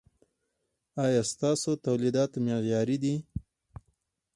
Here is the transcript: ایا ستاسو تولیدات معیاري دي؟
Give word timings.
ایا 1.05 1.21
ستاسو 1.31 1.71
تولیدات 1.85 2.31
معیاري 2.45 2.97
دي؟ 3.03 3.15